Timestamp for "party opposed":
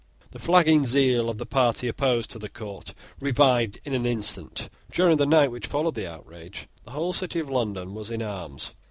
1.45-2.31